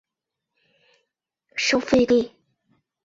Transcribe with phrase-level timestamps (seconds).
[1.55, 2.33] 圣费利。